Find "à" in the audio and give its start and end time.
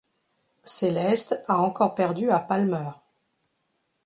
2.31-2.39